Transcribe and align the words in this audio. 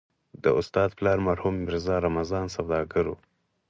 د 0.43 0.45
استاد 0.59 0.89
پلار 0.97 1.17
مرحوم 1.27 1.55
ميرزا 1.65 1.95
رمضان 2.07 2.45
سوداګر 2.55 3.05
و. 3.09 3.13